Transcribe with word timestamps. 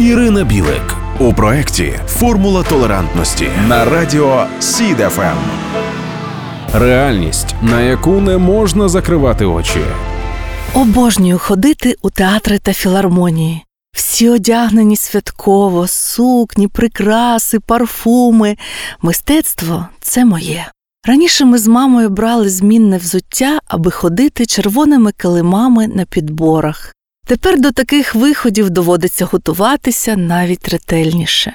Ірина 0.00 0.44
Білик 0.44 0.96
у 1.18 1.32
проєкті 1.32 1.94
Формула 2.06 2.62
толерантності 2.62 3.48
на 3.68 3.84
радіо 3.84 4.46
СІД 4.60 4.99
FM. 4.99 5.38
Реальність, 6.74 7.54
на 7.62 7.80
яку 7.80 8.10
не 8.10 8.38
можна 8.38 8.88
закривати 8.88 9.44
очі. 9.44 9.80
Обожнюю 10.74 11.38
ходити 11.38 11.96
у 12.02 12.10
театри 12.10 12.58
та 12.58 12.72
філармонії. 12.72 13.64
Всі 13.92 14.28
одягнені 14.28 14.96
святково, 14.96 15.86
сукні, 15.86 16.68
прикраси, 16.68 17.60
парфуми. 17.60 18.56
Мистецтво 19.02 19.86
це 20.00 20.24
моє. 20.24 20.66
Раніше 21.06 21.44
ми 21.44 21.58
з 21.58 21.66
мамою 21.66 22.10
брали 22.10 22.48
змінне 22.48 22.98
взуття, 22.98 23.58
аби 23.66 23.90
ходити 23.90 24.46
червоними 24.46 25.12
килимами 25.12 25.88
на 25.88 26.04
підборах. 26.04 26.94
Тепер 27.26 27.60
до 27.60 27.72
таких 27.72 28.14
виходів 28.14 28.70
доводиться 28.70 29.24
готуватися 29.24 30.16
навіть 30.16 30.68
ретельніше. 30.68 31.54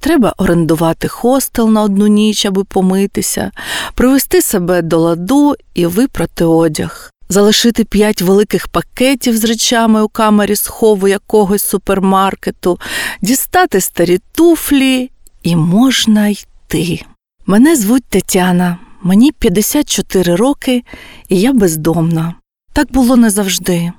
Треба 0.00 0.34
орендувати 0.36 1.08
хостел 1.08 1.70
на 1.70 1.82
одну 1.82 2.06
ніч, 2.06 2.46
аби 2.46 2.64
помитися, 2.64 3.50
привести 3.94 4.42
себе 4.42 4.82
до 4.82 4.98
ладу 4.98 5.54
і 5.74 5.86
випрати 5.86 6.44
одяг, 6.44 7.10
залишити 7.28 7.84
п'ять 7.84 8.22
великих 8.22 8.68
пакетів 8.68 9.36
з 9.36 9.44
речами 9.44 10.02
у 10.02 10.08
камері 10.08 10.56
схову 10.56 11.08
якогось 11.08 11.64
супермаркету, 11.64 12.78
дістати 13.22 13.80
старі 13.80 14.20
туфлі 14.32 15.10
і 15.42 15.56
можна 15.56 16.28
йти. 16.28 17.04
Мене 17.46 17.76
звуть 17.76 18.04
Тетяна, 18.04 18.78
мені 19.02 19.32
54 19.32 20.36
роки, 20.36 20.84
і 21.28 21.40
я 21.40 21.52
бездомна. 21.52 22.34
Так 22.72 22.92
було 22.92 23.16
не 23.16 23.30
завжди. 23.30 23.92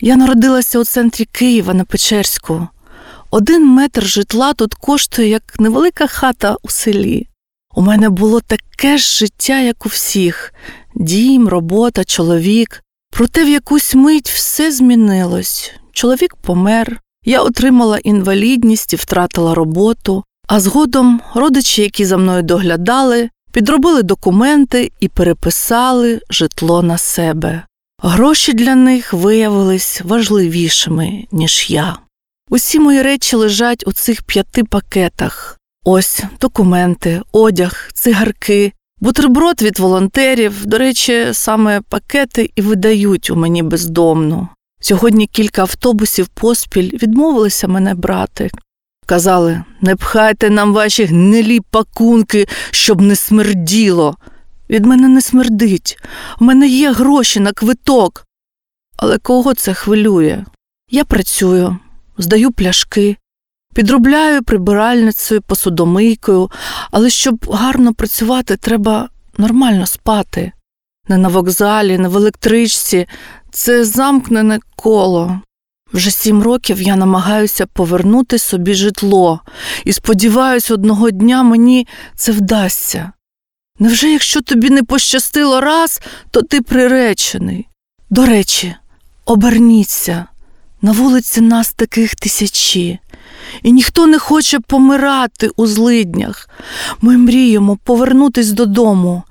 Я 0.00 0.16
народилася 0.16 0.78
у 0.78 0.84
центрі 0.84 1.24
Києва 1.24 1.74
на 1.74 1.84
Печерську. 1.84 2.68
Один 3.30 3.66
метр 3.66 4.04
житла 4.04 4.52
тут 4.52 4.74
коштує 4.74 5.28
як 5.28 5.60
невелика 5.60 6.06
хата 6.06 6.56
у 6.62 6.68
селі. 6.68 7.26
У 7.74 7.82
мене 7.82 8.08
було 8.08 8.40
таке 8.40 8.98
ж 8.98 9.18
життя, 9.18 9.60
як 9.60 9.86
у 9.86 9.88
всіх 9.88 10.54
дім, 10.94 11.48
робота, 11.48 12.04
чоловік. 12.04 12.82
Проте 13.10 13.44
в 13.44 13.48
якусь 13.48 13.94
мить 13.94 14.30
все 14.30 14.72
змінилось. 14.72 15.72
Чоловік 15.92 16.36
помер, 16.36 17.00
я 17.24 17.42
отримала 17.42 17.98
інвалідність 17.98 18.92
і 18.92 18.96
втратила 18.96 19.54
роботу, 19.54 20.24
а 20.48 20.60
згодом 20.60 21.20
родичі, 21.34 21.82
які 21.82 22.04
за 22.04 22.16
мною 22.16 22.42
доглядали, 22.42 23.30
підробили 23.52 24.02
документи 24.02 24.92
і 25.00 25.08
переписали 25.08 26.20
житло 26.30 26.82
на 26.82 26.98
себе. 26.98 27.62
Гроші 28.02 28.52
для 28.52 28.74
них 28.74 29.12
виявились 29.12 30.00
важливішими, 30.04 31.24
ніж 31.32 31.70
я. 31.70 31.96
Усі 32.50 32.80
мої 32.80 33.02
речі 33.02 33.36
лежать 33.36 33.84
у 33.86 33.92
цих 33.92 34.22
п'яти 34.22 34.64
пакетах. 34.64 35.58
Ось 35.84 36.22
документи, 36.40 37.22
одяг, 37.32 37.88
цигарки, 37.94 38.72
бутерброд 39.00 39.62
від 39.62 39.78
волонтерів. 39.78 40.66
До 40.66 40.78
речі, 40.78 41.28
саме 41.32 41.80
пакети 41.80 42.50
і 42.56 42.62
видають 42.62 43.30
у 43.30 43.36
мені 43.36 43.62
бездомну. 43.62 44.48
Сьогодні 44.80 45.26
кілька 45.26 45.62
автобусів 45.62 46.28
поспіль 46.28 46.90
відмовилися 47.02 47.68
мене 47.68 47.94
брати. 47.94 48.50
Казали, 49.06 49.64
не 49.80 49.96
пхайте 49.96 50.50
нам 50.50 50.74
ваші 50.74 51.04
гнилі 51.04 51.60
пакунки, 51.60 52.48
щоб 52.70 53.00
не 53.00 53.16
смерділо. 53.16 54.16
Від 54.70 54.86
мене 54.86 55.08
не 55.08 55.20
смердить. 55.20 55.98
У 56.40 56.44
мене 56.44 56.68
є 56.68 56.92
гроші 56.92 57.40
на 57.40 57.52
квиток. 57.52 58.26
Але 58.96 59.18
кого 59.18 59.54
це 59.54 59.74
хвилює? 59.74 60.44
Я 60.90 61.04
працюю, 61.04 61.78
здаю 62.18 62.52
пляшки, 62.52 63.16
підробляю 63.74 64.42
прибиральницею, 64.42 65.42
посудомийкою, 65.42 66.50
але 66.90 67.10
щоб 67.10 67.46
гарно 67.50 67.94
працювати, 67.94 68.56
треба 68.56 69.08
нормально 69.38 69.86
спати. 69.86 70.52
Не 71.08 71.16
на 71.16 71.28
вокзалі, 71.28 71.98
не 71.98 72.08
в 72.08 72.16
електричці, 72.16 73.06
це 73.50 73.84
замкнене 73.84 74.58
коло. 74.76 75.40
Вже 75.92 76.10
сім 76.10 76.42
років 76.42 76.82
я 76.82 76.96
намагаюся 76.96 77.66
повернути 77.66 78.38
собі 78.38 78.74
житло 78.74 79.40
і 79.84 79.92
сподіваюся, 79.92 80.74
одного 80.74 81.10
дня 81.10 81.42
мені 81.42 81.86
це 82.16 82.32
вдасться. 82.32 83.12
Невже 83.80 84.10
якщо 84.10 84.40
тобі 84.40 84.70
не 84.70 84.82
пощастило 84.82 85.60
раз, 85.60 86.00
то 86.30 86.42
ти 86.42 86.60
приречений? 86.60 87.66
До 88.10 88.26
речі, 88.26 88.74
оберніться. 89.24 90.26
На 90.82 90.92
вулиці 90.92 91.40
нас 91.40 91.72
таких 91.72 92.14
тисячі, 92.14 92.98
і 93.62 93.72
ніхто 93.72 94.06
не 94.06 94.18
хоче 94.18 94.60
помирати 94.60 95.50
у 95.56 95.66
злиднях. 95.66 96.48
Ми 97.00 97.16
мріємо 97.16 97.78
повернутись 97.84 98.52
додому, 98.52 99.22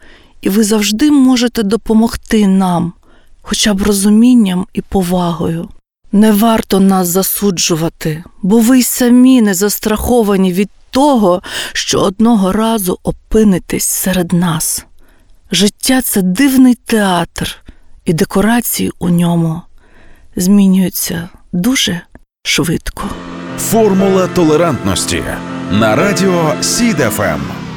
і 0.42 0.50
ви 0.50 0.64
завжди 0.64 1.12
можете 1.12 1.64
допомогти 1.64 2.48
нам, 2.48 2.94
хоча 3.42 3.74
б 3.74 3.82
розумінням 3.82 4.68
і 4.74 4.82
повагою. 4.82 5.70
Не 6.12 6.32
варто 6.32 6.80
нас 6.80 7.08
засуджувати, 7.08 8.24
бо 8.42 8.60
ви 8.60 8.80
й 8.80 8.84
самі 8.84 9.42
не 9.42 9.54
застраховані 9.54 10.54
від 10.54 10.70
того, 10.92 11.42
що 11.74 12.00
одного 12.00 12.52
разу 12.52 13.00
опинитесь 13.04 13.84
серед 13.84 14.34
нас. 14.34 14.86
Життя 15.52 16.02
це 16.02 16.22
дивний 16.22 16.76
театр, 16.76 17.56
і 18.06 18.14
декорації 18.14 18.92
у 19.00 19.10
ньому 19.10 19.62
змінюються 20.36 21.30
дуже 21.52 22.02
швидко. 22.44 23.04
Формула 23.58 24.28
толерантності 24.28 25.24
на 25.72 25.96
радіо 25.96 26.54
СІД 26.62 27.15
FM. 27.15 27.69